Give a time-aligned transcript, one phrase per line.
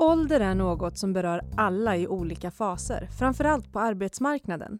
[0.00, 4.78] Ålder är något som berör alla i olika faser, framförallt på arbetsmarknaden.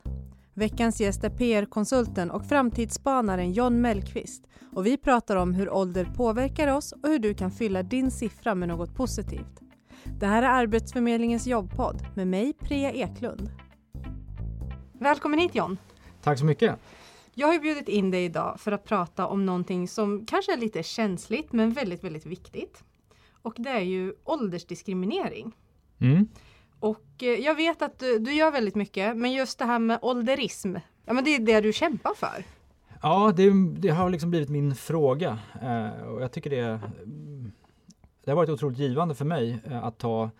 [0.54, 6.76] Veckans gäst är PR-konsulten och framtidsspanaren John Mellqvist och vi pratar om hur ålder påverkar
[6.76, 9.61] oss och hur du kan fylla din siffra med något positivt.
[10.20, 13.50] Det här är Arbetsförmedlingens jobbpodd med mig, Priya Eklund.
[14.93, 15.79] Välkommen hit John!
[16.23, 16.79] Tack så mycket!
[17.35, 20.82] Jag har bjudit in dig idag för att prata om någonting som kanske är lite
[20.82, 22.85] känsligt men väldigt, väldigt viktigt.
[23.43, 25.52] Och det är ju åldersdiskriminering.
[25.98, 26.29] Mm.
[26.81, 29.99] Och eh, jag vet att du, du gör väldigt mycket, men just det här med
[30.03, 32.44] ålderism, ja men det är det du kämpar för.
[33.02, 36.80] Ja, det, det har liksom blivit min fråga eh, och jag tycker det,
[38.24, 40.30] det har varit otroligt givande för mig eh, att ta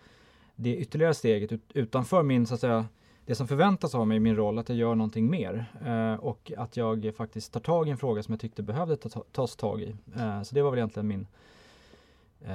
[0.55, 2.85] det ytterligare steget ut, utanför min, så att säga,
[3.25, 6.51] det som förväntas av mig i min roll, att jag gör någonting mer eh, och
[6.57, 9.81] att jag faktiskt tar tag i en fråga som jag tyckte behövde ta, tas tag
[9.81, 9.95] i.
[10.15, 11.27] Eh, så det var väl egentligen min,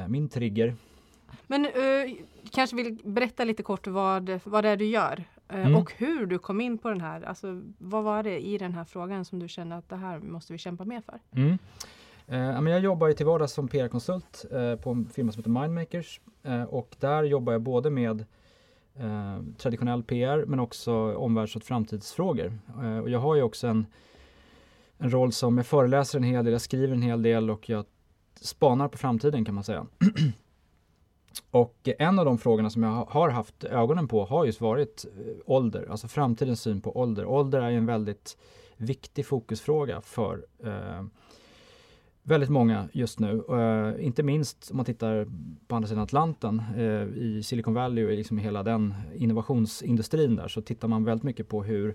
[0.09, 0.75] min trigger.
[1.47, 2.17] Men uh,
[2.51, 5.77] kanske vill berätta lite kort vad, vad det är du gör uh, mm.
[5.77, 8.85] och hur du kom in på den här, alltså vad var det i den här
[8.85, 11.19] frågan som du kände att det här måste vi kämpa mer för?
[11.33, 11.59] Mm.
[12.63, 14.45] Uh, jag jobbar ju till vardags som PR-konsult
[14.83, 16.21] på en firma som heter Mindmakers
[16.69, 18.25] och där jobbar jag både med
[19.59, 22.59] traditionell PR men också omvärlds och framtidsfrågor.
[23.03, 23.87] och jag har ju också en,
[24.99, 27.85] en roll som jag föreläser en hel del, jag skriver en hel del och jag
[28.45, 29.87] spanar på framtiden kan man säga.
[31.51, 35.35] Och en av de frågorna som jag har haft ögonen på har just varit eh,
[35.47, 37.27] ålder, alltså framtidens syn på ålder.
[37.27, 38.37] Ålder är en väldigt
[38.77, 41.05] viktig fokusfråga för eh,
[42.23, 43.43] väldigt många just nu.
[43.51, 45.27] Eh, inte minst om man tittar
[45.67, 50.63] på andra sidan Atlanten eh, i Silicon Valley och liksom hela den innovationsindustrin där så
[50.63, 51.95] tittar man väldigt mycket på hur,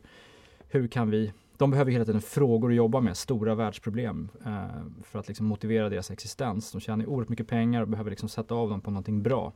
[0.67, 5.19] hur kan vi de behöver hela tiden frågor att jobba med, stora världsproblem eh, för
[5.19, 6.71] att liksom motivera deras existens.
[6.71, 9.53] De tjänar oerhört mycket pengar och behöver liksom sätta av dem på någonting bra.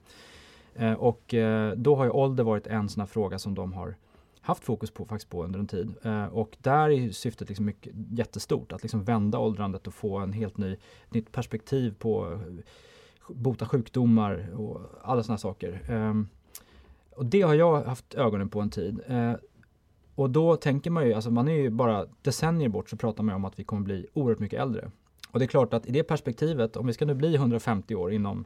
[0.75, 3.95] Eh, och eh, då har ju ålder varit en sån här fråga som de har
[4.41, 5.93] haft fokus på faktiskt på under en tid.
[6.01, 10.33] Eh, och där är syftet liksom mycket, jättestort, att liksom vända åldrandet och få en
[10.33, 10.77] helt ny,
[11.09, 12.63] nytt perspektiv på eh,
[13.29, 15.81] bota sjukdomar och alla sådana saker.
[15.87, 16.27] Ehm,
[17.09, 18.99] och det har jag haft ögonen på en tid.
[19.07, 19.33] Eh,
[20.15, 23.35] och då tänker man ju, alltså man är ju bara decennier bort så pratar man
[23.35, 24.91] om att vi kommer bli oerhört mycket äldre.
[25.31, 28.13] Och det är klart att i det perspektivet, om vi ska nu bli 150 år
[28.13, 28.45] inom,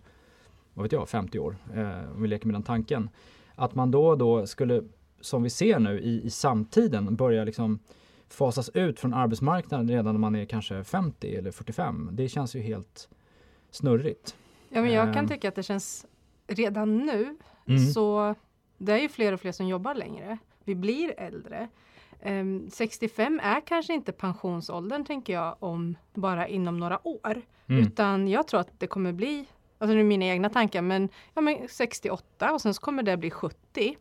[0.73, 3.09] vad vet jag, 50 år, eh, om vi leker med den tanken.
[3.55, 4.83] Att man då och då skulle,
[5.21, 7.79] som vi ser nu i, i samtiden, börja liksom
[8.29, 12.09] fasas ut från arbetsmarknaden redan när man är kanske 50 eller 45.
[12.11, 13.09] Det känns ju helt
[13.71, 14.35] snurrigt.
[14.69, 15.31] Ja, men jag kan eh.
[15.31, 16.05] tycka att det känns
[16.47, 17.87] redan nu mm.
[17.87, 18.35] så
[18.77, 21.67] det är ju fler och fler som jobbar längre vi blir äldre.
[22.21, 27.41] Um, ehm, 65 är kanske inte pensionsåldern tänker jag om bara inom några år.
[27.67, 27.83] Mm.
[27.83, 29.45] Utan jag tror att det kommer bli,
[29.77, 33.17] alltså nu är mina egna tankar, men, ja, men 68 och sen så kommer det
[33.17, 33.97] bli 70.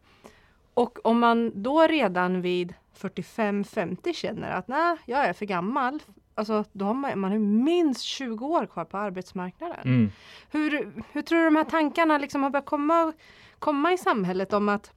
[0.74, 6.02] Och om man då redan vid 45-50 känner att nej, jag är för gammal.
[6.34, 9.80] Alltså då har man, man har minst 20 år kvar på arbetsmarknaden.
[9.84, 10.10] Mm.
[10.50, 13.12] Hur, hur tror du de här tankarna liksom har börjat komma,
[13.58, 14.92] komma i samhället om att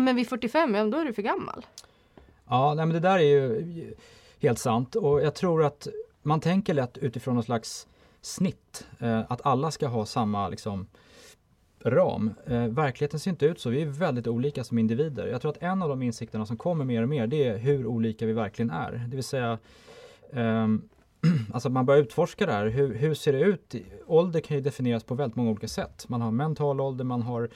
[0.00, 1.66] men vid 45, ja, då är du för gammal.
[2.48, 3.94] Ja, nej, men det där är ju
[4.40, 5.88] helt sant och jag tror att
[6.22, 7.86] man tänker lätt utifrån något slags
[8.20, 10.86] snitt, eh, att alla ska ha samma liksom,
[11.84, 12.34] ram.
[12.46, 15.26] Eh, verkligheten ser inte ut så, vi är väldigt olika som individer.
[15.26, 17.86] Jag tror att en av de insikterna som kommer mer och mer det är hur
[17.86, 18.92] olika vi verkligen är.
[18.92, 19.58] Det vill säga
[20.32, 20.68] eh,
[21.52, 22.66] alltså man börjar utforska det här.
[22.66, 23.74] Hur, hur, ser det ut?
[24.06, 26.08] Ålder kan ju definieras på väldigt många olika sätt.
[26.08, 27.48] Man har mental ålder, man har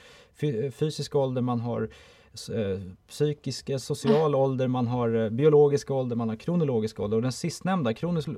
[0.71, 1.89] fysisk ålder, man har
[2.33, 7.17] Eh, psykisk, social ålder, man har eh, biologisk ålder, man har kronologisk ålder.
[7.17, 7.93] Och den sistnämnda,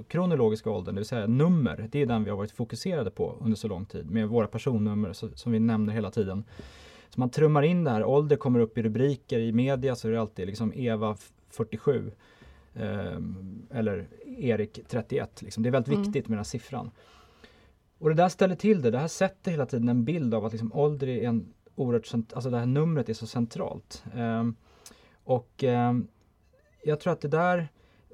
[0.08, 3.56] kronologiska åldern, det vill säga nummer, det är den vi har varit fokuserade på under
[3.56, 6.44] så lång tid med våra personnummer som vi nämner hela tiden.
[7.10, 10.12] Så man trummar in det här, ålder kommer upp i rubriker i media så är
[10.12, 11.18] det alltid liksom Eva
[11.50, 12.12] 47
[12.74, 12.84] eh,
[13.72, 15.42] eller Erik 31.
[15.42, 15.64] Liksom.
[15.64, 16.04] Det är väldigt mm.
[16.04, 16.92] viktigt med den här siffran.
[18.00, 20.52] Och det där ställer till det, det här sätter hela tiden en bild av att
[20.52, 24.04] liksom ålder är en oerhört, alltså det här numret är så centralt.
[24.16, 24.56] Ehm,
[25.24, 26.08] och ehm,
[26.84, 27.68] jag tror att det där,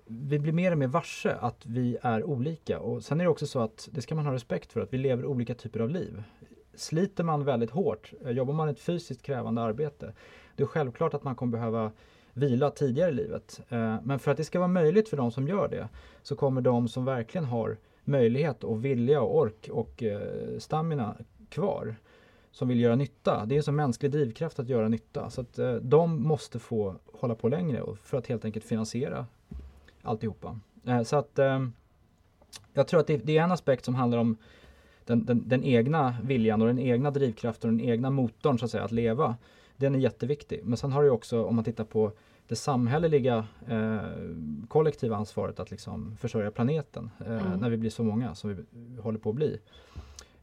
[0.06, 3.48] vi blir mer och mer varse att vi är olika och sen är det också
[3.48, 6.24] så att det ska man ha respekt för att vi lever olika typer av liv.
[6.76, 10.14] Sliter man väldigt hårt, eh, jobbar man ett fysiskt krävande arbete,
[10.56, 11.92] det är självklart att man kommer behöva
[12.34, 13.62] vila tidigare i livet.
[13.70, 15.90] Ehm, men för att det ska vara möjligt för de som gör det
[16.24, 21.16] så kommer de som verkligen har möjlighet och vilja och ork och eh, stamina
[21.50, 21.96] kvar
[22.52, 23.46] som vill göra nytta.
[23.46, 25.30] Det är en sån mänsklig drivkraft att göra nytta.
[25.30, 29.26] Så att eh, de måste få hålla på längre för att helt enkelt finansiera
[30.02, 30.60] alltihopa.
[30.86, 31.68] Eh, så att eh,
[32.74, 34.38] jag tror att det, det, är en aspekt som handlar om
[35.06, 38.72] den, den, den, egna viljan och den egna drivkraften och den egna motorn så att
[38.72, 39.36] säga att leva.
[39.78, 40.62] Den är jätteviktig.
[40.64, 42.12] Men sen har du också om man tittar på
[42.48, 44.00] det samhälleliga eh,
[44.68, 47.60] kollektiva ansvaret att liksom försörja planeten eh, mm.
[47.60, 48.66] när vi blir så många som vi
[49.02, 49.60] håller på att bli.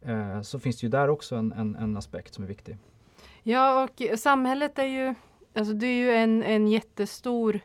[0.05, 2.77] Eh, så finns det ju där också en, en, en, aspekt som är viktig.
[3.43, 5.15] Ja och samhället är ju,
[5.55, 7.61] alltså det är ju en, en jättestor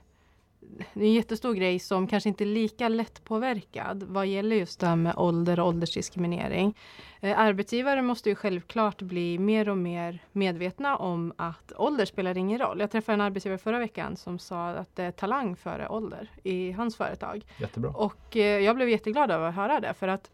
[0.93, 4.87] det är en jättestor grej som kanske inte är lika lättpåverkad vad gäller just det
[4.87, 6.77] här med ålder och åldersdiskriminering.
[7.19, 12.59] Eh, arbetsgivare måste ju självklart bli mer och mer medvetna om att ålder spelar ingen
[12.59, 12.79] roll.
[12.79, 16.71] Jag träffade en arbetsgivare förra veckan som sa att det är talang före ålder i
[16.71, 17.45] hans företag.
[17.59, 17.91] Jättebra.
[17.91, 20.31] Och eh, jag blev jätteglad över att höra det för att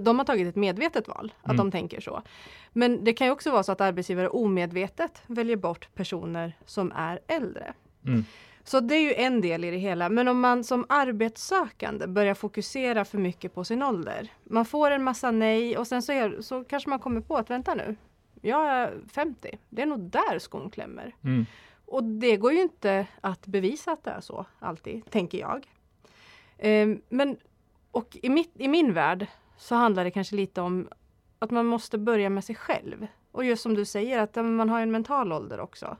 [0.00, 1.56] de har tagit ett medvetet val, att mm.
[1.56, 2.22] de tänker så.
[2.72, 7.20] Men det kan ju också vara så att arbetsgivare omedvetet väljer bort personer som är
[7.26, 7.72] äldre.
[8.06, 8.24] Mm.
[8.64, 10.08] Så det är ju en del i det hela.
[10.08, 14.32] Men om man som arbetssökande börjar fokusera för mycket på sin ålder.
[14.44, 17.50] Man får en massa nej och sen så, är, så kanske man kommer på att
[17.50, 17.96] vänta nu.
[18.40, 19.58] Jag är 50.
[19.68, 21.14] Det är nog där skon klämmer.
[21.24, 21.46] Mm.
[21.86, 25.66] Och det går ju inte att bevisa att det är så alltid, tänker jag.
[26.62, 27.36] Um, men
[27.90, 29.26] och i, mitt, i min värld
[29.60, 30.88] så handlar det kanske lite om
[31.38, 33.06] att man måste börja med sig själv.
[33.32, 35.96] Och just som du säger att man har en mental ålder också.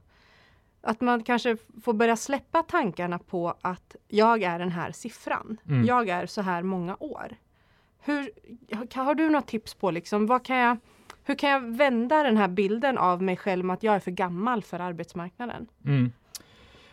[0.81, 5.57] Att man kanske får börja släppa tankarna på att jag är den här siffran.
[5.69, 5.85] Mm.
[5.85, 7.37] Jag är så här många år.
[7.99, 8.31] Hur,
[8.95, 10.77] har du några tips på liksom, vad kan jag,
[11.25, 14.63] hur kan jag vända den här bilden av mig själv att jag är för gammal
[14.63, 15.67] för arbetsmarknaden?
[15.85, 16.13] Mm.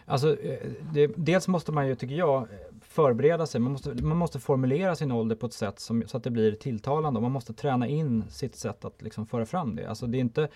[0.06, 0.60] Alltså, eh,
[0.94, 2.48] det, dels måste man ju, tycker jag,
[2.98, 3.62] förbereda sig.
[3.62, 6.52] Man måste, man måste formulera sin ålder på ett sätt som, så att det blir
[6.52, 7.22] tilltalande.
[7.22, 9.86] Man måste träna in sitt sätt att liksom föra fram det.
[9.86, 10.48] Alltså det är inte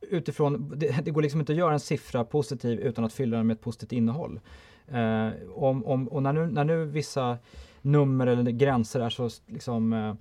[0.00, 3.46] utifrån, det, det, går liksom inte att göra en siffra positiv utan att fylla den
[3.46, 4.40] med ett positivt innehåll.
[4.88, 7.38] Eh, om, om, och när nu, när nu vissa
[7.82, 10.14] nummer eller gränser är så liksom eh,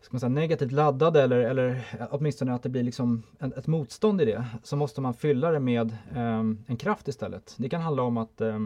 [0.00, 4.20] ska man säga, negativt laddade eller, eller åtminstone att det blir liksom en, ett motstånd
[4.20, 7.54] i det så måste man fylla det med eh, en kraft istället.
[7.58, 8.58] Det kan handla om att eh,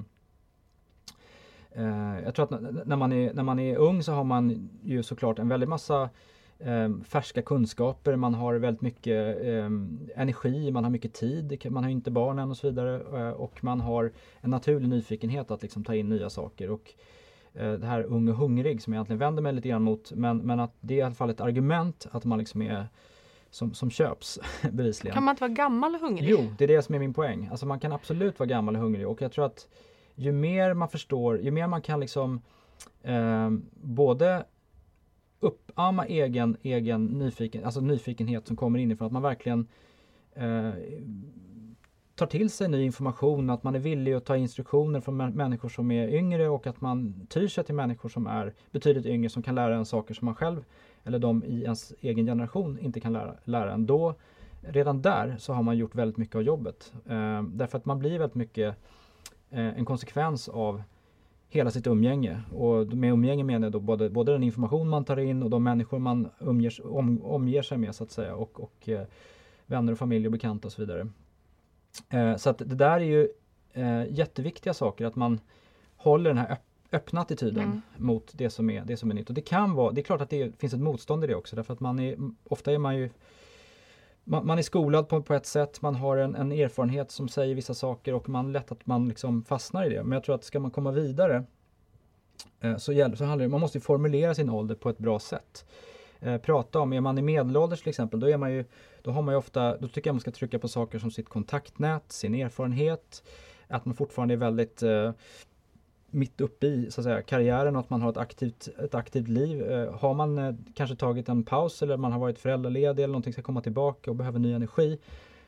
[2.25, 5.39] jag tror att när man, är, när man är ung så har man ju såklart
[5.39, 6.11] en väldig massa
[6.59, 9.71] eh, färska kunskaper, man har väldigt mycket eh,
[10.17, 13.21] energi, man har mycket tid, man har inte barn än och så vidare.
[13.21, 16.71] Eh, och man har en naturlig nyfikenhet att liksom ta in nya saker.
[16.71, 16.95] Och
[17.55, 20.39] eh, det här ung och hungrig som jag egentligen vänder mig lite grann mot, men,
[20.39, 22.87] men att det är i alla fall ett argument att man liksom är
[23.51, 24.39] som, som köps
[24.73, 25.15] bevisligen.
[25.15, 26.31] Kan man inte vara gammal och hungrig?
[26.31, 27.49] Jo, det är det som är min poäng.
[27.51, 29.69] Alltså man kan absolut vara gammal och hungrig och jag tror att
[30.14, 32.41] ju mer man förstår, ju mer man kan liksom
[33.03, 34.44] eh, både
[35.41, 39.06] uppamma egen, egen nyfiken, alltså nyfikenhet som kommer inifrån.
[39.06, 39.67] Att man verkligen
[40.35, 40.70] eh,
[42.14, 45.91] tar till sig ny information, att man är villig att ta instruktioner från människor som
[45.91, 49.55] är yngre och att man tyr sig till människor som är betydligt yngre som kan
[49.55, 50.65] lära en saker som man själv
[51.05, 53.87] eller de i ens egen generation inte kan lära, lära en.
[53.87, 54.15] Då,
[54.61, 56.93] redan där så har man gjort väldigt mycket av jobbet.
[57.06, 58.76] Eh, därför att man blir väldigt mycket
[59.53, 60.83] en konsekvens av
[61.49, 62.43] hela sitt umgänge.
[62.53, 65.63] Och med umgänge menar jag då både, både den information man tar in och de
[65.63, 69.07] människor man umger, om, omger sig med så att säga och, och eh,
[69.67, 71.09] vänner och familj och bekanta och så vidare.
[72.09, 73.29] Eh, så att det där är ju
[73.73, 75.41] eh, jätteviktiga saker att man
[75.97, 76.63] håller den här öpp
[76.93, 77.83] öppna attityden mm.
[77.97, 79.29] mot det som, är, det som är nytt.
[79.29, 81.57] Och det kan vara, det är klart att det finns ett motstånd i det också
[81.57, 83.11] därför att man är, ofta är man ju
[84.25, 87.55] man, man, är skolad på, på ett sätt, man har en, en, erfarenhet som säger
[87.55, 90.03] vissa saker och man lätt att man liksom fastnar i det.
[90.03, 91.44] Men jag tror att ska man komma vidare
[92.61, 95.65] eh, så, gäller, så handlar det, man måste formulera sin ålder på ett bra sätt.
[96.20, 98.65] Eh, prata om, är man i medelålders till exempel, då, är man ju,
[99.03, 101.29] då har man ju ofta, då tycker jag man ska trycka på saker som sitt
[101.29, 103.23] kontaktnät, sin erfarenhet,
[103.69, 105.13] att man fortfarande är väldigt eh,
[106.13, 109.29] mitt uppe i så att säga, karriären och att man har ett aktivt, ett aktivt
[109.29, 109.71] liv.
[109.71, 113.33] Eh, har man eh, kanske tagit en paus eller man har varit föräldraledig eller någonting
[113.33, 114.99] ska komma tillbaka och behöver ny energi.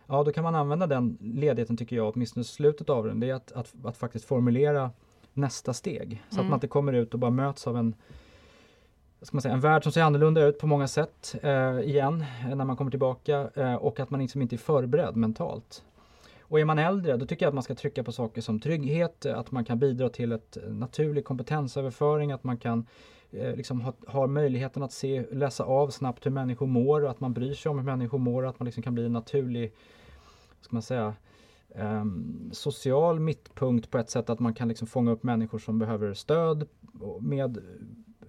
[0.07, 3.35] Ja, då kan man använda den ledigheten tycker jag, åtminstone slutet av den, det är
[3.35, 4.91] att, att, att faktiskt formulera
[5.33, 6.23] nästa steg.
[6.29, 6.47] Så mm.
[6.47, 7.95] att man inte kommer ut och bara möts av en
[9.23, 12.65] ska man säga, en värld som ser annorlunda ut på många sätt eh, igen när
[12.65, 15.85] man kommer tillbaka eh, och att man liksom inte är förberedd mentalt.
[16.49, 19.27] Och är man äldre, då tycker jag att man ska trycka på saker som trygghet,
[19.27, 22.87] att man kan bidra till ett naturlig kompetensöverföring, att man kan
[23.31, 27.33] eh, liksom ha, ha, möjligheten att se, läsa av snabbt hur människor mår, att man
[27.33, 29.75] bryr sig om hur människor mår, att man liksom kan bli en naturlig,
[30.61, 31.15] ska man säga,
[31.77, 36.15] Um, social mittpunkt på ett sätt att man kan liksom fånga upp människor som behöver
[36.15, 36.69] stöd
[37.21, 37.59] med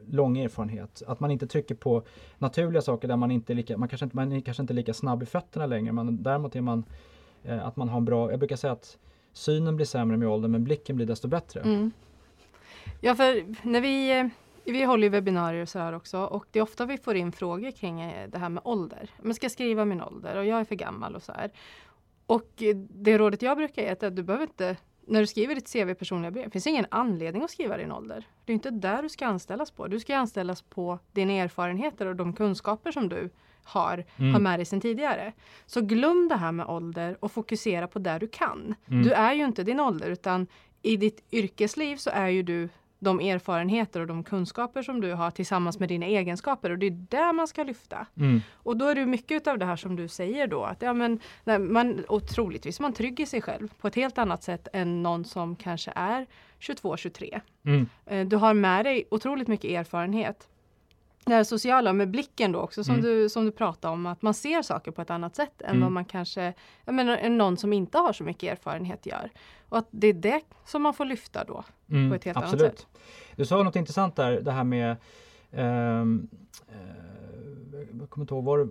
[0.07, 1.01] lång erfarenhet.
[1.07, 2.03] Att man inte trycker på
[2.37, 4.93] naturliga saker där man inte är lika, man kanske inte, man är kanske inte lika
[4.93, 6.83] snabb i fötterna längre, men däremot är man
[7.47, 8.97] Eh, att man har en bra, jag brukar säga att
[9.33, 11.59] synen blir sämre med åldern men blicken blir desto bättre.
[11.59, 11.91] Mm.
[13.01, 14.27] Ja för när vi, eh,
[14.73, 17.31] Vi håller ju webbinarier och så här också och det är ofta vi får in
[17.31, 19.09] frågor kring eh, det här med ålder.
[19.21, 21.51] Man ska skriva min ålder och jag är för gammal och så här.
[22.25, 25.73] Och det rådet jag brukar ge är att du behöver inte när du skriver ditt
[25.73, 28.27] CV personliga brev, finns ingen anledning att skriva din ålder.
[28.45, 29.87] Det är inte där du ska anställas på.
[29.87, 33.29] Du ska anställas på dina erfarenheter och de kunskaper som du
[33.65, 34.33] har, mm.
[34.33, 35.33] har med dig sedan tidigare.
[35.65, 38.75] Så glöm det här med ålder och fokusera på det du kan.
[38.87, 39.03] Mm.
[39.03, 40.47] Du är ju inte din ålder utan
[40.81, 42.69] i ditt yrkesliv så är ju du
[42.99, 47.05] de erfarenheter och de kunskaper som du har tillsammans med dina egenskaper och det är
[47.09, 48.07] där man ska lyfta.
[48.17, 48.41] Mm.
[48.53, 51.19] Och då är det mycket av det här som du säger då att ja, men,
[51.43, 55.03] nej, man, och troligtvis man trygg i sig själv på ett helt annat sätt än
[55.03, 56.25] någon som kanske är
[56.59, 57.41] 22-23.
[57.65, 57.89] Mm.
[58.05, 60.47] Eh, du har med dig otroligt mycket erfarenhet
[61.25, 63.05] det här sociala med blicken då också som, mm.
[63.05, 65.81] du, som du pratade om, att man ser saker på ett annat sätt än mm.
[65.81, 66.53] vad man kanske,
[66.85, 69.31] jag menar någon som inte har så mycket erfarenhet gör.
[69.69, 72.61] Och att det är det som man får lyfta då mm, på ett helt absolut.
[72.61, 72.87] annat sätt.
[73.35, 74.95] Du sa något intressant där, det här med
[75.51, 76.27] ehm,
[76.67, 77.05] eh,
[77.99, 78.69] jag kommer inte ihåg var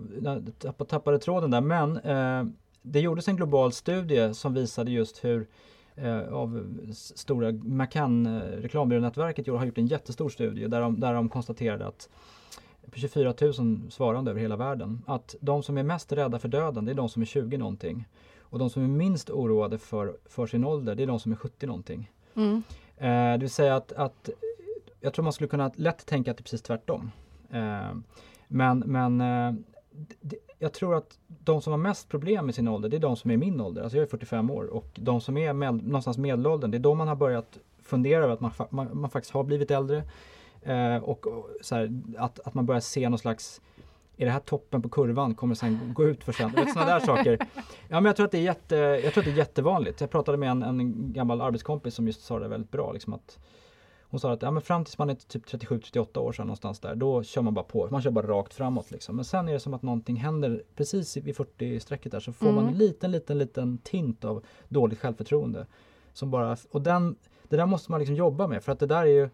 [0.61, 5.47] jag tappade tråden där men eh, det gjordes en global studie som visade just hur
[5.95, 11.87] eh, av stora McCann reklambyrånätverket har gjort en jättestor studie där de, där de konstaterade
[11.87, 12.09] att
[12.93, 15.01] 24 000 svarande över hela världen.
[15.05, 18.07] Att de som är mest rädda för döden, det är de som är 20 någonting.
[18.39, 21.35] Och de som är minst oroade för, för sin ålder, det är de som är
[21.35, 22.11] 70 någonting.
[22.35, 22.63] Mm.
[22.97, 24.29] Eh, det vill säga att, att
[25.01, 27.11] jag tror man skulle kunna lätt tänka att det är precis tvärtom.
[27.51, 27.95] Eh,
[28.47, 29.53] men men eh,
[30.21, 33.15] det, jag tror att de som har mest problem med sin ålder, det är de
[33.15, 33.81] som är min ålder.
[33.81, 36.93] Alltså jag är 45 år och de som är med, någonstans medelåldern, det är då
[36.93, 40.03] man har börjat fundera över att man, man, man faktiskt har blivit äldre.
[40.65, 41.25] Eh, och,
[41.61, 43.61] så här, att, att man börjar se någon slags
[44.17, 45.35] är det här toppen på kurvan?
[45.35, 46.51] Kommer sen gå ut för sen?
[46.73, 47.37] Sådana där saker.
[47.87, 50.01] Ja, men jag, tror att det är jätte, jag tror att det är jättevanligt.
[50.01, 52.91] Jag pratade med en, en gammal arbetskompis som just sa det väldigt bra.
[52.91, 53.39] Liksom att,
[54.01, 56.95] hon sa att ja, men fram tills man är typ 37-38 år sedan någonstans där,
[56.95, 57.87] då kör man bara på.
[57.91, 58.91] Man kör bara rakt framåt.
[58.91, 59.15] Liksom.
[59.15, 62.55] Men sen är det som att någonting händer precis vid 40-strecket där så får mm.
[62.55, 65.67] man en liten, liten, liten tint av dåligt självförtroende.
[66.13, 69.01] Som bara, och den, det där måste man liksom jobba med för att det där
[69.01, 69.29] är ju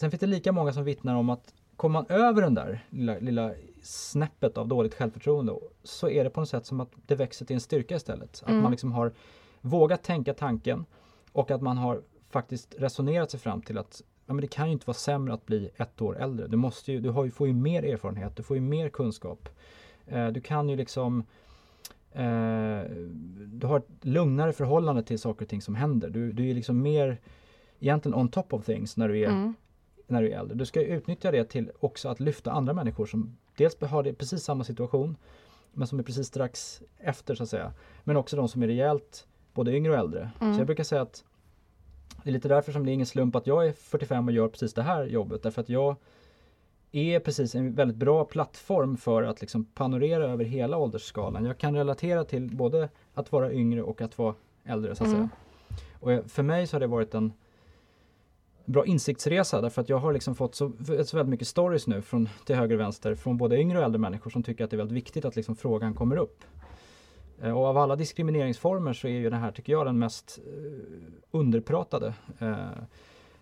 [0.00, 3.18] Sen finns det lika många som vittnar om att kommer man över den där lilla,
[3.18, 3.52] lilla
[3.82, 7.54] snäppet av dåligt självförtroende så är det på något sätt som att det växer till
[7.54, 8.42] en styrka istället.
[8.46, 8.56] Mm.
[8.56, 9.12] Att man liksom har
[9.60, 10.84] vågat tänka tanken
[11.32, 14.72] och att man har faktiskt resonerat sig fram till att ja, men det kan ju
[14.72, 16.46] inte vara sämre att bli ett år äldre.
[16.46, 19.48] Du, måste ju, du har ju, får ju mer erfarenhet, du får ju mer kunskap.
[20.06, 21.24] Eh, du kan ju liksom
[22.12, 22.80] eh,
[23.46, 26.10] Du har ett lugnare förhållande till saker och ting som händer.
[26.10, 27.20] Du, du är liksom mer
[27.80, 29.54] egentligen on top of things när du är mm
[30.10, 30.56] när du är äldre.
[30.56, 34.42] Du ska utnyttja det till också att lyfta andra människor som dels har det precis
[34.42, 35.16] samma situation
[35.72, 37.72] men som är precis strax efter så att säga.
[38.04, 40.30] Men också de som är rejält både yngre och äldre.
[40.40, 40.54] Mm.
[40.54, 41.24] Så jag brukar säga att
[42.22, 44.48] det är lite därför som det är ingen slump att jag är 45 och gör
[44.48, 45.42] precis det här jobbet.
[45.42, 45.96] Därför att jag
[46.92, 51.44] är precis en väldigt bra plattform för att liksom panorera över hela åldersskalan.
[51.44, 55.18] Jag kan relatera till både att vara yngre och att vara äldre så att mm.
[55.18, 55.28] säga.
[56.00, 57.32] Och för mig så har det varit en
[58.70, 60.72] bra insiktsresa därför att jag har liksom fått så,
[61.04, 63.98] så väldigt mycket stories nu från till höger och vänster från både yngre och äldre
[63.98, 66.44] människor som tycker att det är väldigt viktigt att liksom frågan kommer upp.
[67.42, 70.82] Eh, och av alla diskrimineringsformer så är ju det här, tycker jag, den mest uh,
[71.30, 72.14] underpratade.
[72.42, 72.66] Uh,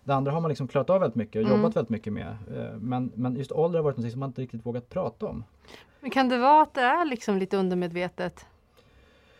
[0.03, 1.57] det andra har man liksom klarat av väldigt mycket och mm.
[1.57, 2.37] jobbat väldigt mycket med.
[2.81, 5.43] Men, men just ålder har varit något som man inte riktigt vågat prata om.
[5.99, 8.45] Men kan det vara att det är liksom lite undermedvetet?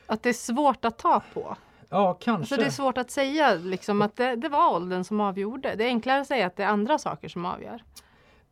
[0.06, 1.58] Att det är svårt att ta på?
[1.90, 2.56] Ja, kanske.
[2.56, 5.76] Så det är svårt att säga liksom, att det, det, var åldern som avgjorde.
[5.76, 7.84] Det är enklare att säga att det är andra saker som avgör.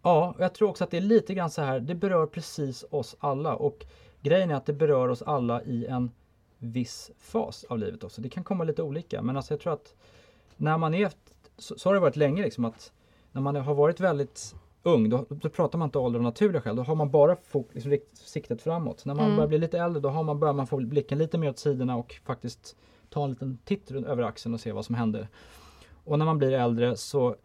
[0.01, 3.15] Ja, jag tror också att det är lite grann så här, det berör precis oss
[3.19, 3.85] alla och
[4.21, 6.11] grejen är att det berör oss alla i en
[6.57, 8.21] viss fas av livet också.
[8.21, 9.95] Det kan komma lite olika men alltså jag tror att
[10.55, 11.11] när man är,
[11.57, 12.91] så, så har det varit länge liksom att
[13.31, 16.75] när man har varit väldigt ung, då, då pratar man inte ålder av naturliga skäl.
[16.75, 19.05] Då har man bara fok, liksom, siktet framåt.
[19.05, 19.35] När man mm.
[19.35, 21.95] börjar bli lite äldre då har man, börjar man få blicken lite mer åt sidorna
[21.95, 22.75] och faktiskt
[23.09, 25.27] ta en liten titt över axeln och se vad som händer.
[26.03, 27.35] Och när man blir äldre så,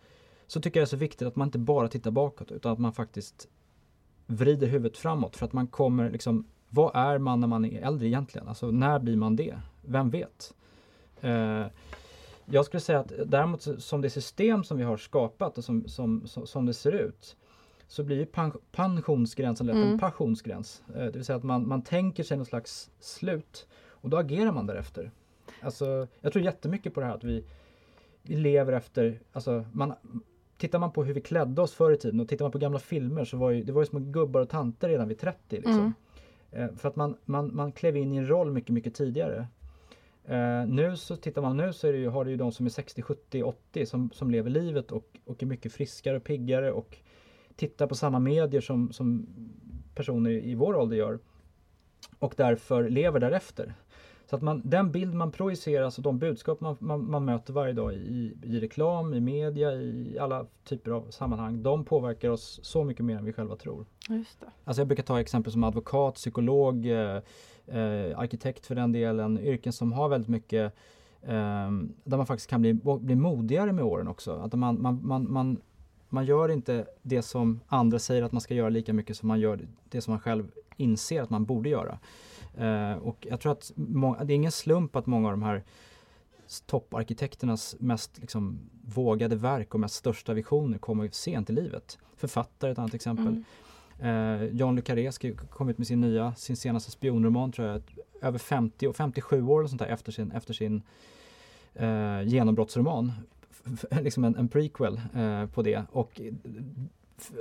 [0.46, 2.78] så tycker jag det är så viktigt att man inte bara tittar bakåt utan att
[2.78, 3.48] man faktiskt
[4.26, 8.08] vrider huvudet framåt för att man kommer liksom, vad är man när man är äldre
[8.08, 8.48] egentligen?
[8.48, 9.58] Alltså när blir man det?
[9.82, 10.54] Vem vet?
[11.20, 11.66] Eh,
[12.44, 16.26] jag skulle säga att däremot som det system som vi har skapat och som, som,
[16.26, 17.36] som, det ser ut
[17.88, 18.26] så blir
[18.72, 19.88] pensionsgränsen lätt mm.
[19.88, 20.82] en passionsgräns.
[20.94, 24.52] Eh, det vill säga att man, man tänker sig något slags slut och då agerar
[24.52, 25.10] man därefter.
[25.62, 27.44] Alltså, jag tror jättemycket på det här att vi,
[28.22, 29.94] vi lever efter, alltså man,
[30.56, 32.78] tittar man på hur vi klädde oss förr i tiden och tittar man på gamla
[32.78, 35.74] filmer så var ju, det var ju små gubbar och tanter redan vid 30 liksom.
[35.74, 35.92] Mm.
[36.50, 39.46] Eh, för att man, man, man klev in i en roll mycket, mycket tidigare.
[40.24, 42.70] Eh, nu så tittar man nu så det ju, har du ju de som är
[42.70, 46.98] 60, 70, 80 som, som lever livet och, och är mycket friskare och piggare och
[47.56, 49.26] tittar på samma medier som, som
[49.94, 51.18] personer i vår ålder gör.
[52.18, 53.74] Och därför lever därefter.
[54.32, 57.72] Så att man, den bild man projicerar, alltså de budskap man, man, man, möter varje
[57.72, 62.84] dag i, i reklam, i media, i alla typer av sammanhang, de påverkar oss så
[62.84, 63.86] mycket mer än vi själva tror.
[64.08, 64.46] Just det.
[64.64, 67.16] Alltså jag brukar ta exempel som advokat, psykolog, eh,
[67.66, 70.72] eh, arkitekt för den delen, yrken som har väldigt mycket
[71.22, 71.70] eh,
[72.04, 74.32] där man faktiskt kan bli, bli modigare med åren också.
[74.32, 75.60] Att man, man, man, man,
[76.08, 79.40] man gör inte det som andra säger att man ska göra lika mycket som man
[79.40, 81.98] gör det som man själv inser att man borde göra.
[82.60, 83.72] Uh, och jag tror att
[84.26, 85.62] det är ingen slump att många av de här
[86.66, 91.98] topparkitekternas mest liksom, vågade verk och mest största visioner kommer sent i livet.
[92.16, 93.26] Författare är ett annat exempel.
[93.26, 93.44] Mm.
[94.02, 95.10] Uh, John Le Carré
[95.50, 97.82] kom ut med sin nya, sin senaste spionroman tror jag,
[98.20, 100.82] över 50, 57 år eller sånt där efter sin, efter sin
[101.80, 103.12] uh, genombrottsroman.
[104.00, 105.82] liksom en, en prequel uh, på det.
[105.92, 106.20] Och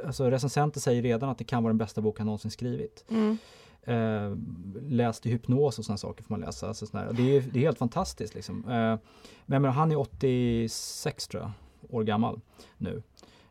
[0.05, 3.05] alltså, recensenter säger redan att det kan vara den bästa bok han någonsin skrivit.
[3.09, 3.37] Mm.
[3.83, 4.35] Eh,
[4.81, 6.67] läst i hypnos och sådana saker får man läsa.
[6.67, 8.35] Alltså såna Det, är, det är helt fantastiskt.
[8.35, 8.69] Liksom.
[8.69, 8.99] Eh,
[9.45, 11.51] men, men han är 86 tror jag,
[11.95, 12.41] år gammal
[12.77, 13.03] nu.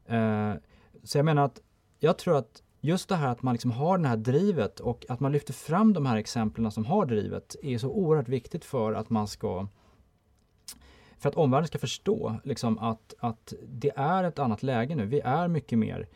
[0.07, 0.55] Eh,
[1.05, 1.61] så jag menar att
[1.99, 5.21] jag tror att just det här att man liksom har det här drivet och att
[5.21, 9.11] man lyfter fram de här exemplen som har drivet är så oerhört viktigt för att
[9.11, 9.67] man ska
[11.19, 15.07] för att omvärlden ska förstå liksom, att, att det är ett annat läge nu.
[15.07, 16.09] Vi är mycket mer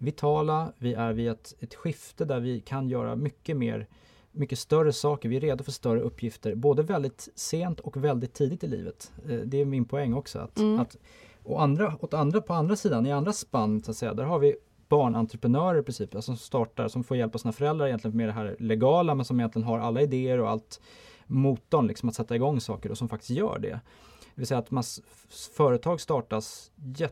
[0.00, 3.86] vitala, vi är vid ett, ett skifte där vi kan göra mycket mer
[4.32, 8.64] mycket större saker, vi är redo för större uppgifter, både väldigt sent och väldigt tidigt
[8.64, 9.12] i livet.
[9.28, 10.38] Eh, det är min poäng också.
[10.38, 10.80] Att, mm.
[10.80, 10.96] att,
[11.42, 14.38] och andra, åt andra, på andra sidan, i andra spann, så att säga, där har
[14.38, 14.56] vi
[14.88, 18.32] barnentreprenörer i princip, alltså som startar, som får hjälp av sina föräldrar egentligen med det
[18.32, 20.80] här legala, men som egentligen har alla idéer och allt
[21.26, 23.80] motorn liksom att sätta igång saker och som faktiskt gör det.
[24.34, 25.00] Det vill säga att mass,
[25.56, 26.70] företag startas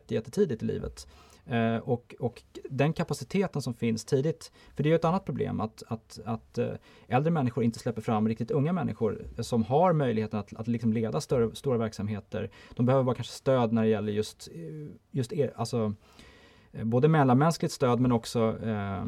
[0.08, 1.06] jättetidigt i livet.
[1.48, 5.60] Eh, och, och den kapaciteten som finns tidigt, för det är ju ett annat problem
[5.60, 6.68] att, att, att eh,
[7.08, 11.20] äldre människor inte släpper fram riktigt unga människor som har möjligheten att, att liksom leda
[11.20, 12.50] större, stora verksamheter.
[12.74, 14.48] De behöver bara kanske stöd när det gäller just,
[15.10, 15.94] just er, alltså,
[16.72, 19.04] eh, både mellanmänskligt stöd men också eh,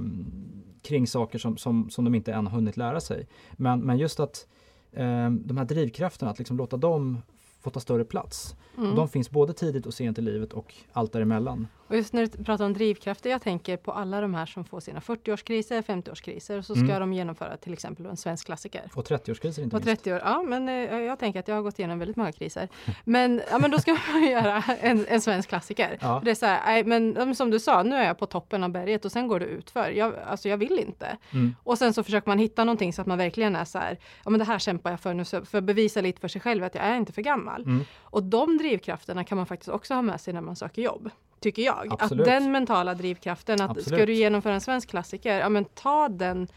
[0.83, 3.27] kring saker som, som, som de inte än har hunnit lära sig.
[3.53, 4.47] Men, men just att
[4.93, 7.23] eh, de här drivkrafterna, att liksom låta dem
[7.61, 8.57] få ta större plats.
[8.79, 8.95] Mm.
[8.95, 11.67] de finns både tidigt och sent i livet och allt däremellan.
[11.91, 14.81] Och just när du pratar om drivkrafter, jag tänker på alla de här som får
[14.81, 17.01] sina 40-årskriser, 50-årskriser, så ska mm.
[17.01, 18.83] de genomföra till exempel en svensk klassiker.
[18.95, 21.79] Och 30-årskriser inte och 30 år, Ja, men eh, jag tänker att jag har gått
[21.79, 22.69] igenom väldigt många kriser.
[23.05, 25.99] Men, ja, men då ska man göra en, en svensk klassiker.
[26.01, 26.21] Ja.
[26.25, 29.05] Det är så här, men som du sa, nu är jag på toppen av berget
[29.05, 29.91] och sen går det utför.
[29.91, 31.17] Jag, alltså jag vill inte.
[31.33, 31.55] Mm.
[31.63, 34.31] Och sen så försöker man hitta någonting så att man verkligen är så här, ja
[34.31, 36.75] men det här kämpar jag för nu, för att bevisa lite för sig själv att
[36.75, 37.63] jag är inte för gammal.
[37.63, 37.85] Mm.
[38.01, 41.63] Och de drivkrafterna kan man faktiskt också ha med sig när man söker jobb tycker
[41.63, 41.87] jag.
[41.91, 42.29] Absolut.
[42.29, 43.87] Att den mentala drivkraften, att Absolut.
[43.87, 46.49] ska du genomföra en svensk klassiker, ja men ta den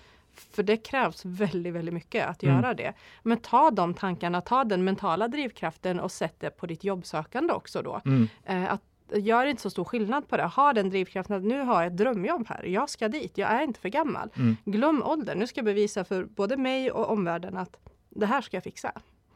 [0.51, 2.55] för det krävs väldigt, väldigt mycket att mm.
[2.55, 2.93] göra det.
[3.23, 7.81] Men ta de tankarna, ta den mentala drivkraften och sätt det på ditt jobbsökande också
[7.81, 8.01] då.
[8.05, 8.29] Mm.
[8.45, 8.81] Eh, att
[9.15, 10.43] Gör inte så stor skillnad på det.
[10.43, 12.63] Ha den drivkraften att nu har jag ett drömjobb här.
[12.63, 13.37] Jag ska dit.
[13.37, 14.29] Jag är inte för gammal.
[14.35, 14.57] Mm.
[14.65, 15.39] Glöm åldern.
[15.39, 17.77] Nu ska jag bevisa för både mig och omvärlden att
[18.09, 18.91] det här ska jag fixa.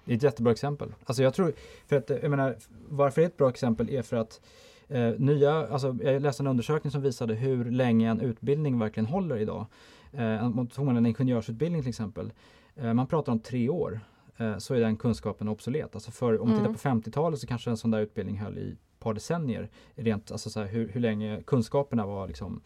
[0.05, 0.93] Det är ett jättebra exempel.
[1.05, 1.53] Alltså jag tror,
[1.87, 2.55] för att, jag menar,
[2.89, 4.41] varför det är ett bra exempel är för att
[4.87, 9.37] Eh, nya, alltså jag läste en undersökning som visade hur länge en utbildning verkligen håller
[9.37, 9.65] idag.
[10.11, 12.33] Eh, tog man en ingenjörsutbildning till exempel,
[12.75, 13.99] eh, man pratar om tre år,
[14.37, 15.95] eh, så är den kunskapen obsolet.
[15.95, 16.73] Alltså för, om man mm.
[16.73, 20.31] tittar på 50-talet så kanske en sån där utbildning höll i ett par decennier, rent,
[20.31, 22.61] alltså så här, hur, hur länge kunskaperna var liksom,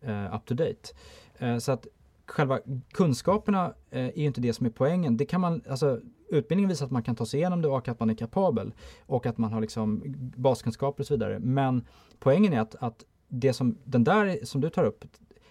[0.00, 0.94] eh, up to date.
[1.38, 1.86] Eh, så att
[2.26, 2.60] själva
[2.92, 5.16] kunskaperna eh, är inte det som är poängen.
[5.16, 8.00] Det kan man, alltså, utbildningen visar att man kan ta sig igenom det och att
[8.00, 8.72] man är kapabel
[9.06, 10.02] och att man har liksom
[10.36, 11.38] baskunskaper och så vidare.
[11.38, 11.86] Men
[12.18, 15.04] poängen är att, att det som den där som du tar upp,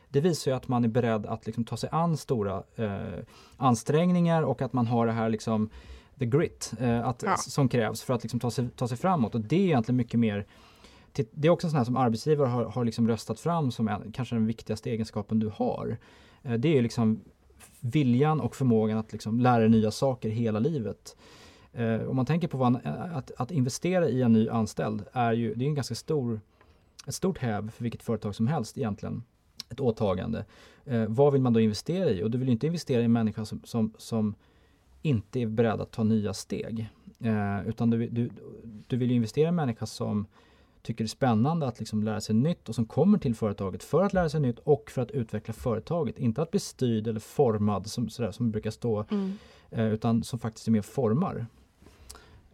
[0.09, 3.23] det visar ju att man är beredd att liksom ta sig an stora eh,
[3.57, 5.69] ansträngningar och att man har det här liksom
[6.19, 7.37] the grit eh, att, ja.
[7.37, 9.35] som krävs för att liksom ta, sig, ta sig framåt.
[9.35, 10.45] Och det är egentligen mycket mer
[11.31, 14.11] det är också en sån här som arbetsgivare har, har liksom röstat fram som en,
[14.11, 15.97] kanske den viktigaste egenskapen du har.
[16.43, 17.21] Eh, det är liksom
[17.79, 21.15] viljan och förmågan att liksom lära dig nya saker hela livet.
[21.73, 25.33] Eh, om man tänker på vad, eh, att, att, investera i en ny anställd är
[25.33, 26.41] ju det är en ganska stor,
[27.07, 29.23] ett stort häv för vilket företag som helst egentligen.
[29.69, 30.45] Ett åtagande.
[30.85, 32.23] Eh, vad vill man då investera i?
[32.23, 34.35] Och du vill inte investera i en människa som, som, som
[35.01, 36.89] inte är beredd att ta nya steg.
[37.19, 38.29] Eh, utan du, du,
[38.87, 40.27] du vill investera i en människa som
[40.81, 44.03] tycker det är spännande att liksom lära sig nytt och som kommer till företaget för
[44.03, 46.19] att lära sig nytt och för att utveckla företaget.
[46.19, 49.37] Inte att bli styrd eller formad som, sådär, som brukar stå, mm.
[49.69, 51.45] eh, utan som faktiskt är med och formar.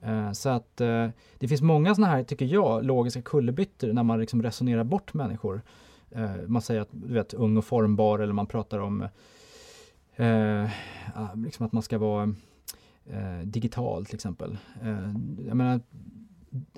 [0.02, 1.08] Eh, så att eh,
[1.40, 5.62] det finns många sådana här, tycker jag, logiska kullerbyttor när man liksom resonerar bort människor.
[6.48, 9.08] Man säger att du vet, ung och formbar eller man pratar om
[10.16, 10.70] eh,
[11.36, 12.34] liksom att man ska vara
[13.06, 14.58] eh, digital till exempel.
[14.82, 15.14] Eh,
[15.48, 15.80] jag menar,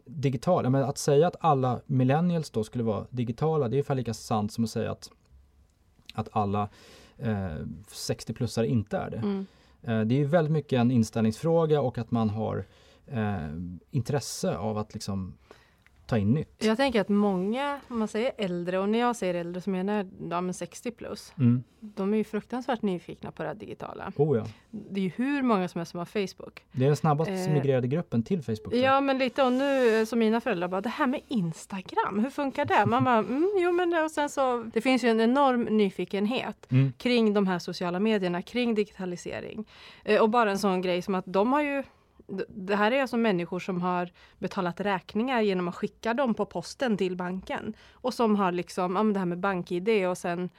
[0.05, 3.95] digital, jag menar, att säga att alla millennials då skulle vara digitala, det är ungefär
[3.95, 5.09] lika sant som att säga att,
[6.13, 6.69] att alla
[7.91, 9.17] 60-plussare inte är det.
[9.17, 9.45] Mm.
[9.81, 12.65] det är ju väldigt mycket en inställningsfråga och att man har
[13.07, 13.49] eh,
[13.91, 15.33] intresse av att liksom
[16.07, 16.63] ta in nytt.
[16.63, 19.93] Jag tänker att många, om man säger äldre, och när jag säger äldre så menar
[19.93, 21.33] jag ja, 60 plus.
[21.39, 21.63] Mm.
[21.79, 24.11] De är ju fruktansvärt nyfikna på det digitala.
[24.15, 24.45] Oh ja.
[24.69, 26.63] Det är ju hur många som helst som har Facebook.
[26.71, 28.73] Det är den snabbast eh, migrerade gruppen till Facebook.
[28.73, 32.65] Ja men lite och nu som mina föräldrar bara, det här med Instagram, hur funkar
[32.65, 32.85] det?
[32.85, 36.71] Man bara, mm, jo men det, och sen så, det finns ju en enorm nyfikenhet
[36.71, 36.93] mm.
[36.97, 39.65] kring de här sociala medierna, kring digitalisering.
[40.03, 41.83] Eh, och bara en sån grej som att de har ju
[42.47, 46.97] det här är alltså människor som har betalat räkningar genom att skicka dem på posten
[46.97, 47.73] till banken.
[47.93, 50.49] Och som har liksom, ja, det här med BankID och sen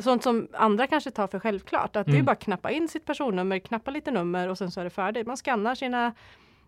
[0.00, 1.96] Sånt som andra kanske tar för självklart.
[1.96, 2.16] Att mm.
[2.16, 4.84] det är bara att knappa in sitt personnummer, knappa lite nummer och sen så är
[4.84, 5.26] det färdigt.
[5.26, 6.14] Man skannar sina,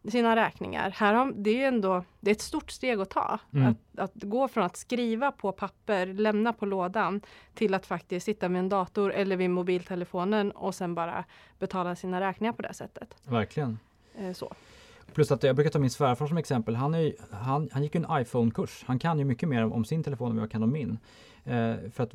[0.09, 0.91] sina räkningar.
[0.91, 3.39] Här har, det är ändå det är ett stort steg att ta.
[3.55, 3.69] Mm.
[3.69, 7.21] Att, att gå från att skriva på papper, lämna på lådan
[7.55, 11.25] till att faktiskt sitta med en dator eller vid mobiltelefonen och sen bara
[11.59, 13.17] betala sina räkningar på det sättet.
[13.25, 13.79] Verkligen.
[14.21, 14.53] Eh, så.
[15.15, 16.75] Plus att jag brukar ta min svärfar som exempel.
[16.75, 18.85] Han, är, han, han gick en iPhone-kurs.
[18.87, 20.99] Han kan ju mycket mer om, sin telefon än vad jag kan om min.
[21.45, 22.13] Eh, för att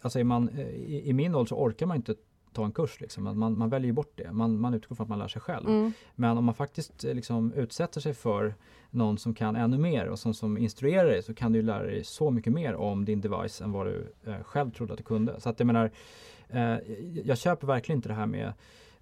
[0.00, 2.14] alltså är man, eh, i, i, min ålder så orkar man inte
[2.52, 3.00] ta en kurs.
[3.00, 3.38] Liksom.
[3.38, 4.32] Man, man väljer bort det.
[4.32, 5.68] Man, man utgår från att man lär sig själv.
[5.68, 5.92] Mm.
[6.14, 8.54] Men om man faktiskt eh, liksom, utsätter sig för
[8.90, 12.04] någon som kan ännu mer och som, som instruerar dig så kan du lära dig
[12.04, 15.40] så mycket mer om din device än vad du eh, själv trodde att du kunde.
[15.40, 15.90] Så att jag menar,
[16.48, 16.76] eh,
[17.24, 18.52] jag köper verkligen inte det här med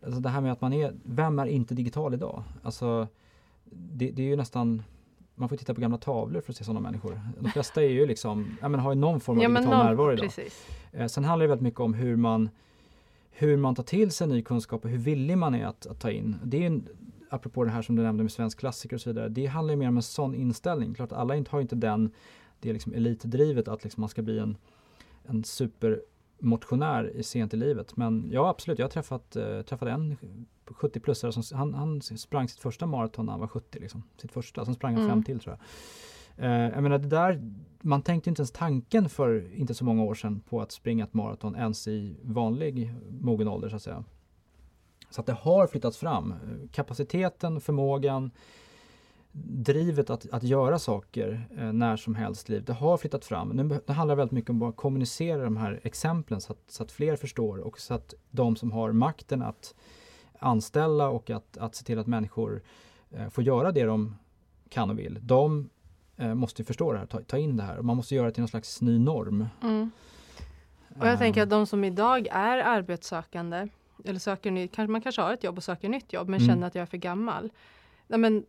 [0.04, 2.42] Alltså det här med att man är, vem är inte digital idag?
[2.62, 3.08] Alltså
[3.70, 4.82] det, det är ju nästan
[5.34, 7.20] man får titta på gamla tavlor för att se sådana människor.
[7.40, 9.86] De flesta är ju liksom, ja men har ju någon form av ja, digital någon,
[9.86, 10.30] närvaro idag.
[10.92, 12.48] Eh, sen handlar det väldigt mycket om hur man
[13.38, 16.10] hur man tar till sig ny kunskap och hur villig man är att, att ta
[16.10, 16.36] in.
[16.44, 16.88] Det är en,
[17.30, 19.28] apropå det här som du nämnde med svensk klassiker och så vidare.
[19.28, 20.94] Det handlar mer om en sån inställning.
[20.94, 22.10] Klart alla har inte den,
[22.60, 24.56] det är liksom elitdrivet att liksom man ska bli en,
[25.24, 26.00] en super
[26.38, 27.96] motionär sent i livet.
[27.96, 28.78] Men ja, absolut.
[28.78, 30.16] Jag har träffat, äh, träffade en
[30.66, 33.78] 70-plussare som han, han sprang sitt första maraton när han var 70.
[33.80, 34.02] Liksom.
[34.16, 34.64] Sitt första.
[34.64, 35.16] Sen sprang han mm.
[35.16, 35.66] fem till tror jag.
[36.38, 40.14] Uh, jag menar det där, man tänkte inte ens tanken för inte så många år
[40.14, 44.04] sedan på att springa ett maraton ens i vanlig mogen ålder så att säga.
[45.10, 46.34] Så att det har flyttats fram.
[46.72, 48.30] Kapaciteten, förmågan,
[49.44, 53.48] drivet att, att göra saker eh, när som helst liv, det har flyttat fram.
[53.48, 56.92] Nu det handlar väldigt mycket om att kommunicera de här exemplen så att, så att
[56.92, 59.74] fler förstår och så att de som har makten att
[60.38, 62.62] anställa och att, att se till att människor
[63.10, 64.16] eh, får göra det de
[64.68, 65.70] kan och vill, de
[66.16, 67.82] eh, måste förstå det här, ta, ta, in det här.
[67.82, 69.46] Man måste göra det till någon slags ny norm.
[69.62, 69.90] Mm.
[70.88, 71.18] Och jag um.
[71.18, 73.68] tänker att de som idag är arbetssökande
[74.04, 76.48] eller söker ny, kanske, man kanske har ett jobb och söker nytt jobb men mm.
[76.48, 77.50] känner att jag är för gammal.
[78.08, 78.44] Nej, men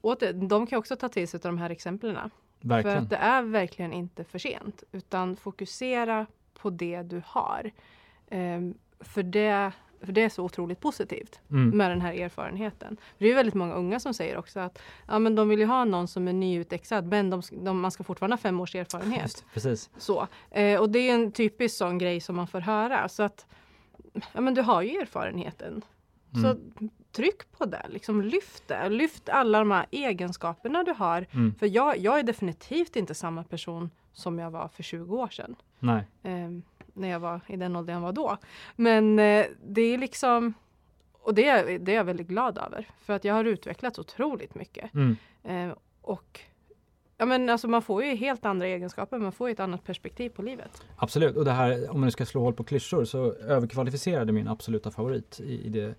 [0.00, 2.30] åter, de kan också ta till sig av de här exemplen.
[2.60, 4.82] För att det är verkligen inte för sent.
[4.92, 7.70] Utan fokusera på det du har.
[8.30, 11.76] Um, för, det, för det är så otroligt positivt mm.
[11.76, 12.96] med den här erfarenheten.
[13.18, 15.84] Det är väldigt många unga som säger också att ja, men de vill ju ha
[15.84, 19.22] någon som är nyutexad men de, de, man ska fortfarande ha fem års erfarenhet.
[19.22, 19.90] Just, precis.
[19.96, 23.08] Så, eh, och det är en typisk sån grej som man får höra.
[23.08, 23.46] Så att
[24.32, 25.82] ja, men du har ju erfarenheten.
[26.34, 26.42] Mm.
[26.42, 26.56] Så
[27.12, 28.88] tryck på det, liksom lyft det.
[28.88, 31.26] Lyft alla de här egenskaperna du har.
[31.30, 31.54] Mm.
[31.58, 35.56] För jag, jag är definitivt inte samma person som jag var för 20 år sedan.
[35.78, 36.04] Nej.
[36.22, 36.50] Eh,
[36.92, 38.36] när jag var i den åldern jag var då.
[38.76, 40.54] Men eh, det är liksom
[41.26, 42.88] och det, det är jag väldigt glad över.
[43.04, 44.94] För att jag har utvecklats otroligt mycket.
[44.94, 45.16] Mm.
[45.42, 46.40] Eh, och
[47.18, 50.42] Ja men alltså man får ju helt andra egenskaper, man får ett annat perspektiv på
[50.42, 50.82] livet.
[50.96, 54.48] Absolut, och det här om man nu ska slå hål på klyschor så överkvalificerade min
[54.48, 55.94] absoluta favorit i, i det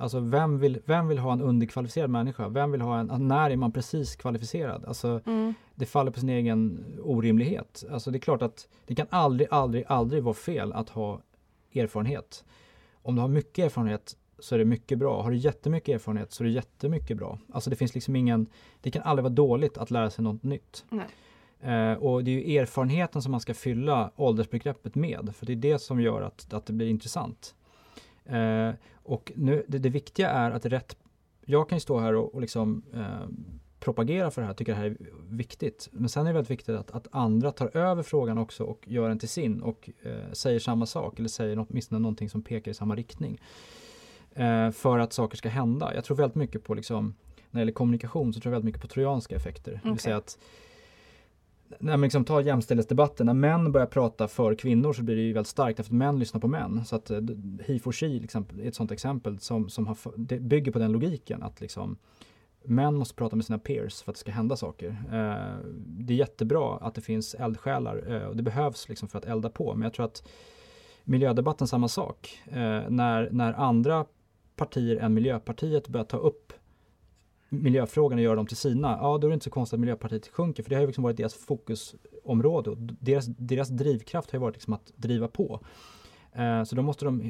[0.00, 2.48] Alltså vem vill, vem vill ha en underkvalificerad människa?
[2.48, 4.84] Vem vill ha en, när är man precis kvalificerad?
[4.84, 5.54] Alltså mm.
[5.74, 7.84] det faller på sin egen orimlighet.
[7.90, 11.20] Alltså det är klart att det kan aldrig, aldrig, aldrig vara fel att ha
[11.74, 12.44] erfarenhet.
[13.02, 15.22] Om du har mycket erfarenhet så är det mycket bra.
[15.22, 17.38] Har du jättemycket erfarenhet så är det jättemycket bra.
[17.52, 18.46] Alltså det finns liksom ingen,
[18.80, 20.84] det kan aldrig vara dåligt att lära sig något nytt.
[21.60, 25.56] Eh, och det är ju erfarenheten som man ska fylla åldersbegreppet med, för det är
[25.56, 27.54] det som gör att, att det blir intressant.
[28.24, 28.70] Eh,
[29.02, 30.96] och nu, det, det, viktiga är att rätt,
[31.44, 33.28] jag kan ju stå här och, och liksom eh,
[33.80, 34.96] propagera för det här, tycker det här är
[35.28, 35.88] viktigt.
[35.92, 39.08] Men sen är det väldigt viktigt att, att andra tar över frågan också och gör
[39.08, 42.74] den till sin och eh, säger samma sak eller säger åtminstone någonting som pekar i
[42.74, 43.40] samma riktning.
[44.34, 45.94] Eh, för att saker ska hända.
[45.94, 47.14] Jag tror väldigt mycket på liksom
[47.50, 49.72] när det gäller kommunikation så tror jag väldigt mycket på trojanska effekter.
[49.72, 49.82] Okay.
[49.82, 50.38] Det vill säga att
[51.78, 55.32] när man liksom tar jämställdhetsdebatten, när män börjar prata för kvinnor så blir det ju
[55.32, 56.84] väldigt starkt att män lyssnar på män.
[56.84, 57.10] Så att
[57.66, 61.42] he for she liksom, är ett sånt exempel som, som har, bygger på den logiken
[61.42, 61.96] att liksom
[62.64, 64.88] män måste prata med sina peers för att det ska hända saker.
[64.88, 69.24] Eh, det är jättebra att det finns eldsjälar eh, och det behövs liksom för att
[69.24, 69.74] elda på.
[69.74, 70.28] Men jag tror att
[71.04, 72.38] miljödebatten samma sak.
[72.46, 74.04] Eh, när, när andra
[74.58, 76.52] partier än Miljöpartiet börjar ta upp
[77.48, 80.28] miljöfrågan och göra dem till sina, ja då är det inte så konstigt att Miljöpartiet
[80.28, 84.40] sjunker för det har ju liksom varit deras fokusområde och deras, deras drivkraft har ju
[84.40, 85.60] varit liksom att driva på.
[86.32, 87.22] Eh, så då måste de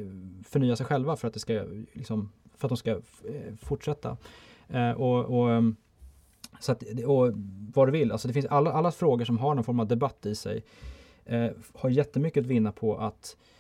[0.49, 4.17] förnya sig själva för att, det ska, liksom, för att de ska eh, fortsätta.
[4.69, 5.77] Eh, och, och, ehm,
[6.61, 7.33] så att, och
[7.75, 10.27] vad du vill, alltså det finns alla, alla frågor som har någon form av debatt
[10.27, 10.65] i sig
[11.25, 13.57] eh, har jättemycket att vinna på att eh,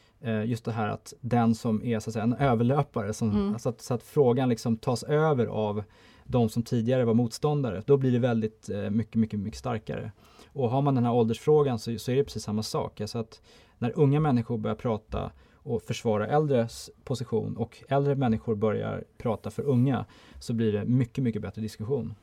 [0.46, 3.52] just det här att den som är så att säga en överlöpare, som, mm.
[3.52, 5.82] alltså att, så att frågan liksom tas över av
[6.24, 10.12] de som tidigare var motståndare, då blir det väldigt eh, mycket, mycket, mycket starkare.
[10.52, 13.00] Och har man den här åldersfrågan så, så är det precis samma sak.
[13.00, 13.42] Alltså att
[13.78, 19.62] när unga människor börjar prata och försvara äldres position och äldre människor börjar prata för
[19.62, 20.04] unga
[20.40, 22.14] så blir det mycket, mycket bättre diskussion.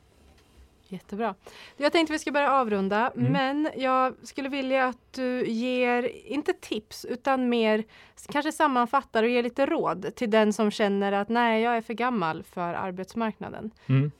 [0.88, 1.34] Jättebra.
[1.76, 3.32] Jag tänkte vi ska börja avrunda, mm.
[3.32, 7.84] men jag skulle vilja att du ger, inte tips, utan mer
[8.28, 11.94] kanske sammanfattar och ger lite råd till den som känner att nej, jag är för
[11.94, 13.70] gammal för arbetsmarknaden.
[13.86, 14.10] Mm.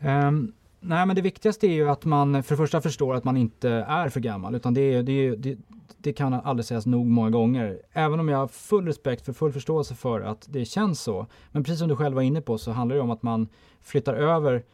[0.00, 3.36] Um, nej, men det viktigaste är ju att man för det första förstår att man
[3.36, 5.58] inte är för gammal, utan det, är, det, är, det,
[5.98, 7.82] det kan aldrig sägas nog många gånger.
[7.92, 11.26] Även om jag har full respekt för full förståelse för att det känns så.
[11.50, 13.48] Men precis som du själv var inne på så handlar det om att man
[13.80, 14.64] flyttar över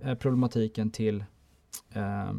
[0.00, 1.24] eh, problematiken till,
[1.92, 2.32] eh,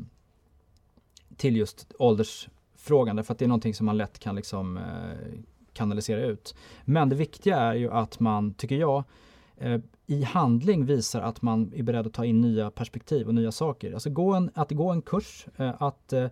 [1.38, 3.16] till just åldersfrågan.
[3.16, 4.84] Därför att det är någonting som man lätt kan liksom, eh,
[5.74, 6.56] kanalisera ut.
[6.84, 9.04] Men det viktiga är ju att man, tycker jag, eh,
[9.58, 13.52] Eh, i handling visar att man är beredd att ta in nya perspektiv och nya
[13.52, 13.94] saker.
[13.94, 16.28] Alltså gå en, att gå en kurs, eh, att eh,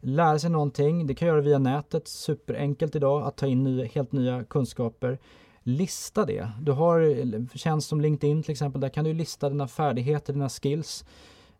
[0.00, 1.06] lära sig någonting.
[1.06, 5.18] Det kan göra via nätet, superenkelt idag att ta in nya, helt nya kunskaper.
[5.62, 6.50] Lista det.
[6.60, 10.48] Du har eh, tjänst som LinkedIn till exempel, där kan du lista dina färdigheter, dina
[10.48, 11.04] skills.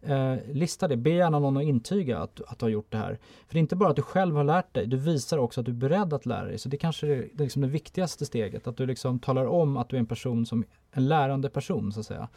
[0.02, 3.18] Eh, lista det, be gärna någon att intyga att, att du har gjort det här.
[3.46, 5.66] För det är inte bara att du själv har lärt dig, du visar också att
[5.66, 6.58] du är beredd att lära dig.
[6.58, 9.96] Så det kanske är liksom det viktigaste steget, att du liksom talar om att du
[9.96, 12.28] är en person som en lärande person så att säga.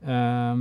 [0.00, 0.56] Eh,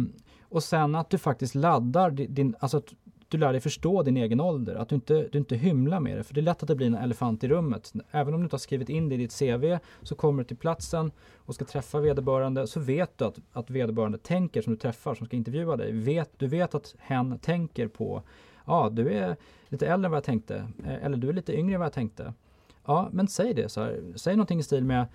[0.50, 2.94] och sen att du faktiskt laddar din, alltså att
[3.30, 6.24] du lär dig förstå din egen ålder, att du inte, du inte hymlar med det.
[6.24, 7.94] För det är lätt att det blir en elefant i rummet.
[8.12, 10.58] Även om du inte har skrivit in det i ditt CV så kommer du till
[10.58, 15.16] platsen och ska träffa vederbörande så vet du att, att vederbörande tänker som du träffar,
[15.16, 15.92] som ska intervjua dig.
[15.92, 18.22] Vet, du vet att hen tänker på,
[18.66, 19.36] ja du är
[19.70, 21.94] lite äldre än vad jag tänkte, eh, eller du är lite yngre än vad jag
[21.94, 22.34] tänkte.
[22.86, 24.02] Ja, men säg det så här.
[24.16, 25.06] Säg någonting i stil med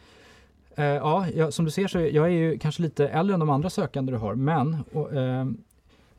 [0.74, 3.70] eh, ja, som du ser så jag är ju kanske lite äldre än de andra
[3.70, 5.46] sökande du har, men och, eh,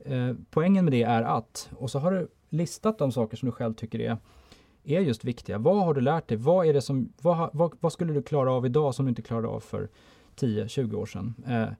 [0.05, 3.51] Eh, poängen med det är att, och så har du listat de saker som du
[3.51, 4.17] själv tycker är,
[4.83, 5.57] är just viktiga.
[5.57, 6.37] Vad har du lärt dig?
[6.37, 9.21] Vad, är det som, vad, vad, vad skulle du klara av idag som du inte
[9.21, 9.89] klarade av för
[10.35, 11.33] 10-20 år sedan?
[11.47, 11.73] Eh,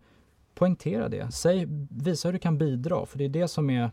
[0.55, 1.31] poängtera det.
[1.31, 3.91] Säg, visa hur du kan bidra, för det är det som är...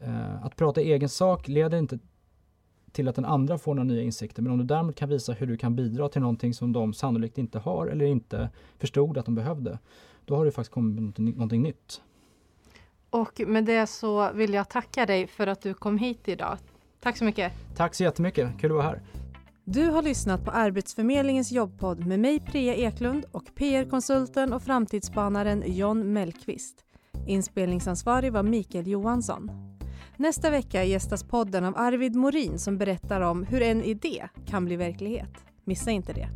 [0.00, 1.98] Eh, att prata egen sak leder inte
[2.92, 5.46] till att den andra får några nya insikter, men om du däremot kan visa hur
[5.46, 9.34] du kan bidra till någonting som de sannolikt inte har eller inte förstod att de
[9.34, 9.78] behövde,
[10.24, 12.02] då har du faktiskt kommit med någonting, någonting nytt.
[13.16, 16.58] Och med det så vill jag tacka dig för att du kom hit idag.
[17.00, 17.52] Tack så mycket.
[17.76, 18.48] Tack så jättemycket.
[18.60, 19.02] Kul att vara här.
[19.64, 26.12] Du har lyssnat på Arbetsförmedlingens jobbpodd med mig Priya Eklund och PR-konsulten och framtidsspanaren John
[26.12, 26.84] Mellqvist.
[27.26, 29.50] Inspelningsansvarig var Mikael Johansson.
[30.16, 34.76] Nästa vecka gästas podden av Arvid Morin som berättar om hur en idé kan bli
[34.76, 35.44] verklighet.
[35.64, 36.28] Missa inte det.